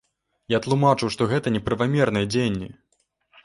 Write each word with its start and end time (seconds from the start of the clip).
Я 0.53 0.59
тлумачыў, 0.65 1.11
што 1.17 1.29
гэта 1.33 1.47
неправамерныя 1.59 2.33
дзеянні! 2.33 2.69